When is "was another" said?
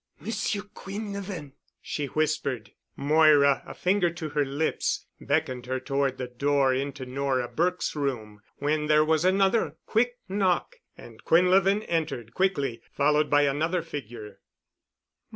9.05-9.77